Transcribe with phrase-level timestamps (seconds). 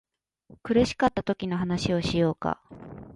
[0.63, 2.59] 苦しかったときの話をしようか